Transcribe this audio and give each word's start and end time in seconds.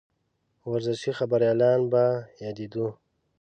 ورزشي 0.71 1.11
خبریالان 1.19 1.79
به 1.91 2.03
یادېدوو. 2.43 2.89